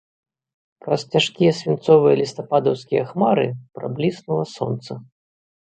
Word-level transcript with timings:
Праз 0.85 1.01
цяжкія 1.15 1.51
свінцовыя 1.59 2.15
лістападаўскія 2.23 3.07
хмары 3.11 3.47
прабліснула 3.79 4.45
сонца. 4.59 4.91